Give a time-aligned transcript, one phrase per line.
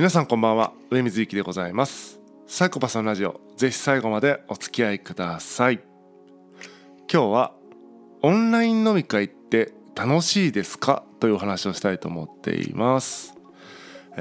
[0.00, 0.72] 皆さんこんばんは。
[0.88, 2.20] 上水幸でございます。
[2.46, 3.38] サイコパスのラジオ。
[3.58, 5.80] ぜひ最後までお付き合いください。
[7.12, 7.52] 今日は
[8.22, 11.04] オンライン飲み会って楽しいですか？
[11.20, 13.34] というお話をしたいと思っています。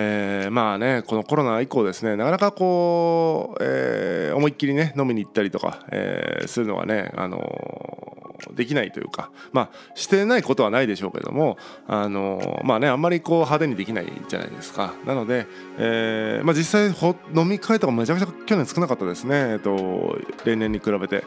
[0.01, 8.09] えー、まあねこのコロナ以降ですねなかなかこう、えー、思いっきりね飲みに行ったりとか、えー、するのはねあの
[8.55, 11.57] できないというかまあしてないことはないでしょうけども
[11.87, 14.93] あのまあねあんまりこう派手にできないじゃないですか。
[15.05, 15.47] なので、
[15.77, 21.23] えーまあ、実際ほ飲み会とかめちゃくちゃ去年少なかったですね、えっと、例年に比べて。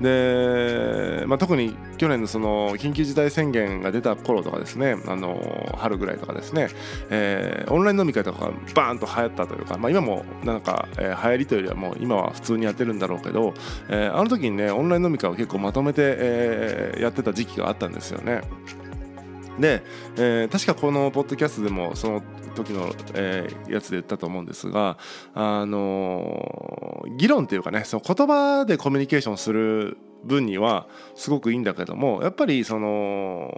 [0.00, 6.68] で、まあ、特に去年のその緊急事態宣言が出た頃とかですねあの春ぐらいとかですね、
[7.10, 13.54] えー、オンライン飲み会とかバーンと流行ったというか、まあ、今もなんか、えー、流行りというよりはもう今は普通にやってるんだろうけど、
[13.88, 18.42] えー、あの時にねオンライン飲み会を結構まとめて、え、やってた時期があったんですよね。
[19.58, 19.82] で、
[20.16, 22.22] えー、確かこのポッドキャストでもその
[22.54, 24.98] 時の、えー、やつで言ったと思うんですが、
[25.34, 33.52] あのー、議論っていうかねその言葉でコミュニケーションする分にはすごくいいんだけどもやっぱりその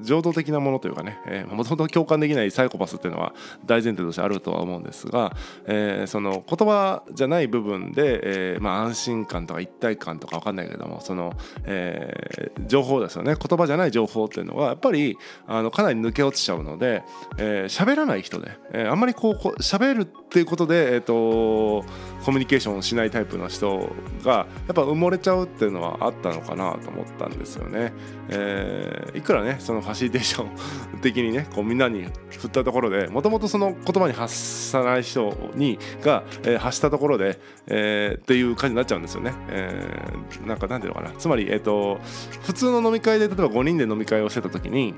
[0.00, 8.20] 情動的なものというかねもともと共感できないサイコパスっていうのは大前提としてあるとは思うんですが、えー、その言葉じゃない部分で、
[8.54, 13.34] えーまあ、安心感とか一体感とか分かんないけどもその、えー、情報ですよね。
[13.36, 15.16] 言葉じゃない情報っていうのはやっぱり
[15.46, 17.02] あのかなり抜け落ちちゃうので
[17.36, 21.84] 喋、えー、らない人で、え、あんまりこう喋るっていうことで、えーと、
[22.24, 23.90] コミュニケーションをしないタイプの人
[24.24, 27.92] がやっぱ埋もれちゃうっていうのははあったのかなと思ったんですよね。
[28.28, 39.32] えー、いくらねそのファシリテーション的にねこうみんなに振ったところでもともとその言葉に発さない人にが、えー、発したところで、えー、っていう感じになっちゃうんですよね。
[39.48, 42.00] えー、なんかなんていうのかなつまり、えーと
[42.42, 44.94] 普通の飲み会で例えば5人で飲み会をしてた時に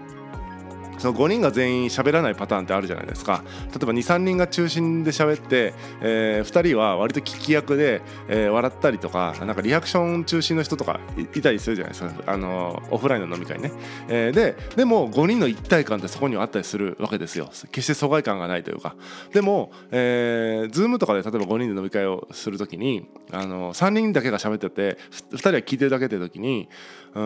[1.03, 3.43] その5人が全員喋らないパターンってあるじゃないですか。
[3.71, 11.01] 例えば23人が中心で喋って、えー、2人は割と聞き役で、えー、笑ったりとかなんかリアクション中心の人とか
[11.35, 12.33] いたりするじゃないですか。
[12.33, 13.73] あのオフラインの飲み会ね、
[14.09, 17.51] えー、ででも5人の一体感ってそこにはあったりするわけですよ。
[17.73, 18.95] 決して疎外感がないというか。
[19.33, 24.99] でも、えー、Zoom とかで例えば5人で飲み会をするときにあの3人だけが喋ってて
[25.33, 26.69] 2人は聞いてるだけって時に
[27.15, 27.21] う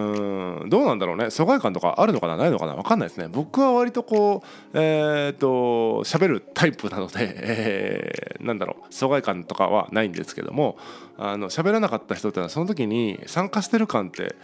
[0.65, 1.31] んどうなんだろうね。
[1.31, 2.37] 疎外感とかあるのかな？
[2.37, 2.75] ないのかな？
[2.75, 3.29] 分かんないですね。
[3.29, 10.79] 僕はは割とこうえー、っと喋るタイプなので、えー、なんだろう疎外感とかはないんですけども
[11.19, 14.35] あの喋らなかった人ってのはその時に参加してる感って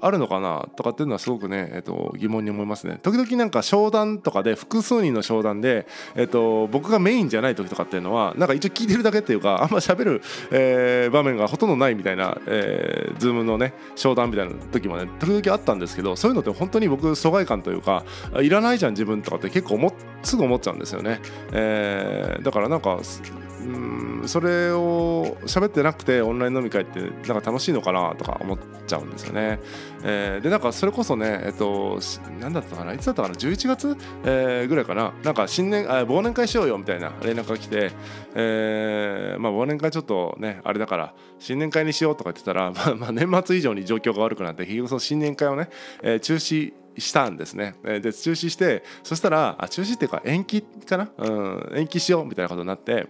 [0.00, 2.98] あるのかなとかっていうのはすごくね、えっと、疑問に思いますね。
[3.02, 18.04] 時々なんか商談とかで複数人の商談で、えっと、僕がメインじゃない時とかっていうのはなんか一応聞いてるだけっていうかあんま喋る、えー、場面がほとんどないみたいな、えー、ズームのね商談みたいな時もね時々あったんですけどそういうのって本当に僕疎外感というか
[18.40, 19.92] いらないじゃん自分とかって結構
[20.22, 21.20] すぐ思っちゃうんですよね。
[21.52, 22.98] えー、だからなんか
[23.66, 27.10] うんそれを喋ってなくてオンライン飲み会ってなん
[27.40, 29.60] か楽しいのかなとか思っちゃうんですよね。
[30.02, 31.98] えー、でなんかそれこそねえっと
[32.40, 32.92] 何だったかな？
[32.94, 35.12] いつだったかな？11月、えー、ぐらいかな？
[35.22, 37.92] なんか新年あ忘年会しようよみたいな連絡が来て、
[38.34, 45.68] えー、まあ忘年会ちょっとねあれだから新年会にしようとか言ってたら、 まあ、まあ年末以上に状況が悪くなって結局その新年会をね、
[46.02, 47.74] え、中止したんですね。
[47.84, 53.06] で中止してそしたらあ中止っていうか延期かな、うん、延期しようみたいなことになって。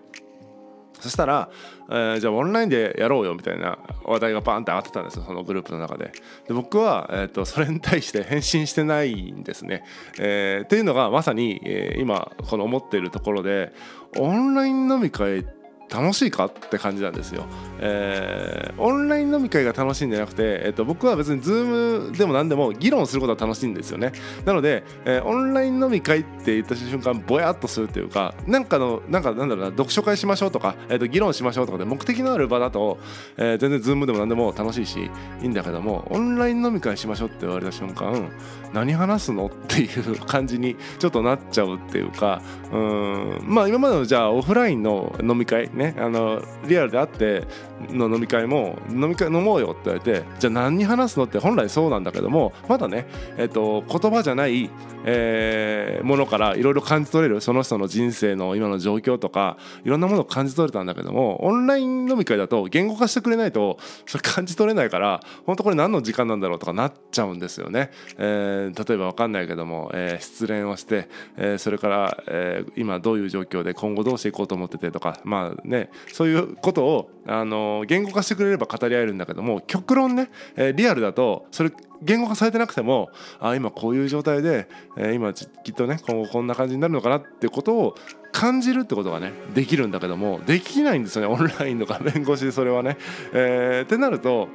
[1.01, 1.49] そしたら、
[1.89, 6.13] えー、じゃあオンラインでやろうよみたいな話題がバーンって上がってたんですよそのグループの中で。
[6.49, 9.85] で僕は、えーと、それに対して返信してないんですね、
[10.19, 13.73] えー、っていうのがまさに、えー、今この思っているところで
[14.19, 17.45] オンライン飲み会って楽しいかって感じなんですよ、
[17.79, 24.13] えー、オンライン飲み会が楽しいんじゃなくて、えー、と僕は別に Zoom でも何でも議論することは楽しいんですよね。
[24.45, 32.99] なので、えー、オンライン飲み会って言った瞬間ぼやっとするっていうかなんかのなんかなんだろうな読書会しましょうとか、えー、と議論しましょうとかで目的のある場だと、
[33.37, 35.11] えー、全然 Zoom でも何でも楽しいし
[35.43, 38.31] いいんだけどもオンライン飲み会しましょうって言われた瞬間
[38.73, 42.43] 何話すのっていう感じにちょっとなっちゃうっていうか
[42.73, 47.45] うんまあ今までのじゃあオフラインの飲み会ねあのリアルであって
[47.91, 53.07] の飲み会も飲み会飲もうよって言われてじゃあ何に話すのって本来そうなんだけどもまだね、
[53.37, 54.71] えーと、言葉じゃない、
[55.05, 67.91] えー、ものからいろいろ感じ取れるその人の人生の今の状況とかいろんなものを感じ取れたんだけどもオンライン飲み会だと言語化してくれないとそれ感じ取れないから本当これ何の時間なんだろうとかなっちゃうんですよね。
[68.19, 81.73] えー、例えば分かんないけども、えー、失恋をして、えー、それから、えー、今どういう状況で今後どうしていこうと思っててとかまあねそういうことをあのの言語化してくれれば語り合えるんだけども極論ね、え、リアルだとそれ
[82.03, 83.11] 言語化されてなくても
[83.41, 87.95] あ今こういう状態で、え、今きっとね今後こんな感じになるのかなってことを
[88.33, 92.99] 感じるってことがねできるんだけどもできないんですよねオンラインの画面越しでそれはね。
[93.33, 94.49] えー、ってなると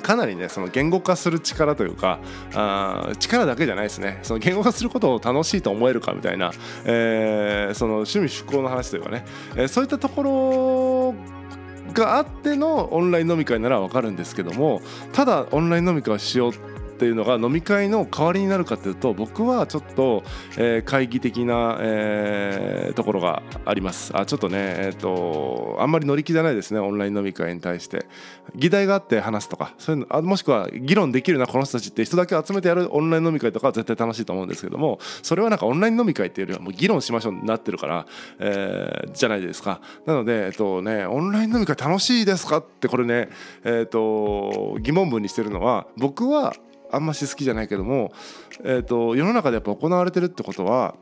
[0.00, 2.18] かなりねその言語化する力というか
[2.54, 6.52] あ力だけじゃないですねその言語化することを楽しいと思えるかみたいな、
[6.84, 9.24] えー、その趣味趣向の話というかね、
[9.56, 11.39] えー、そういったところ
[11.92, 14.80] があってのオンライン飲み会なら分かるんですけども
[15.12, 16.52] ただオンライン飲み会をしよう
[17.00, 20.22] っていうのが飲み会の代わりになるかというと僕はちょっと、
[20.58, 24.14] えー、懐疑的な、えー、ところがあります。
[24.14, 28.04] あちょっとねえっ、ー、とあんまり乗り気じゃないですねオンライン飲み会に対して。
[28.54, 38.06] 議題があって話すとかそういうのあもしくは議論できるなこの人たちって人だけ集めてやるオンライン飲み会とかは絶対楽しいと思うんですけどもそれはなんかオンライン飲み会っていうよりはもう議論しましょうになってるから、
[38.38, 39.80] えー、じゃないですか。
[40.06, 43.28] なのでえっとねオンライン飲み会楽しいですかってこれね
[43.64, 46.54] えっと疑問文にしてるのは僕は
[46.92, 48.12] あんまし好きじゃないけども、
[48.64, 50.94] えーと、世の中でやっぱ行われてるってことは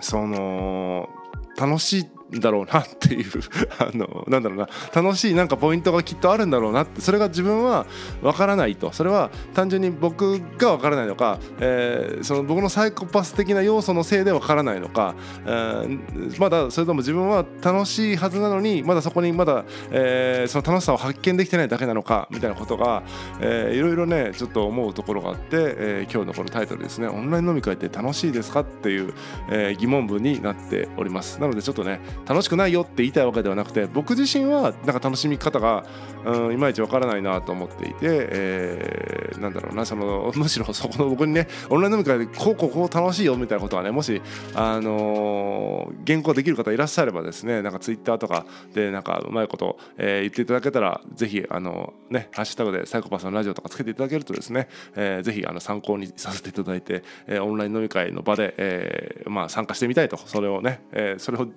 [0.00, 1.08] その
[1.56, 2.06] 楽しい
[2.40, 3.30] だろうなっていう
[3.78, 4.68] あのなんだろうな。
[4.94, 7.00] 楽しいなんかポイントがきっとあるんだろうなって。
[7.00, 7.86] それが自分は
[8.22, 8.92] 分からないと。
[8.92, 15.14] それは単純に僕が分からないのか、えー、その僕のサイコパス的な要素のせいで分からないのか、
[15.44, 23.02] えー、まだそれとも自分は楽しいはずなのにまだそこにまだ、えー、その楽しさを発見できてないだけなのかみたいなことが、
[23.40, 27.08] えー、いろいろねちょっと思うところがあって、えー、今日のこのタイトルですね。
[27.08, 28.60] オンライン飲み会って楽しいですか？
[28.60, 29.14] っていう、
[29.50, 31.40] えー、疑問文になっております。
[31.40, 35.84] なのでちょっとね楽しくないよって言いたいわけではなくて僕自身はなんか楽しみ方が、
[36.24, 44.20] うん、いまいちわからないなと思っていて、えー、なんだろうなその むしろそこの僕にねオンライン飲み会でこうこうこう楽しいよみたいなことはねもし、
[44.54, 61.48] あのー、原稿できる方いらっしゃればですねなんかツイッターとかでなんかうまいこと、えー、言っていただけたらぜひあのねハッシュタグでサイコパスのラジオとかつけていただけるとですね、えー、ぜひあの参考にさせていただいて、えー、オンライン飲み会の場で、えーまあ、参加してみたいとそれをね、えー、それを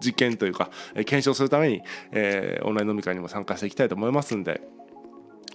[0.00, 1.82] 実実験というか、え検証するために、
[2.12, 4.60] えー、オンライン飲み会にも参加していきたいと思いますんで。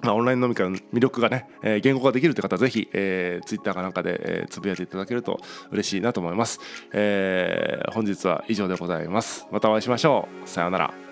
[0.01, 5.39] まあ、オンライン飲み会の魅力がね、えー、言語化できるという方はぜひ、えー、ツイッターかなんかで、えー、つぶやいていただけると
[5.71, 6.59] 嬉しいなと思います、
[6.91, 9.47] えー、本日は以上でございます。
[9.50, 10.50] またお会いしましょう。
[10.50, 11.02] さようなら。